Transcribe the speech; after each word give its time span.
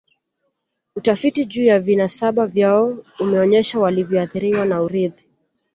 Utafiti 0.95 1.45
juu 1.45 1.63
ya 1.63 1.79
vinasaba 1.79 2.47
vyao 2.47 3.05
umeonyesha 3.19 3.79
walivyoathiriwa 3.79 4.65
na 4.65 4.81
urithi 4.81 5.25